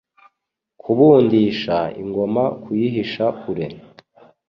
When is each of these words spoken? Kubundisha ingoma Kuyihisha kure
Kubundisha 0.81 1.77
ingoma 2.01 2.43
Kuyihisha 2.61 3.25
kure 3.39 3.67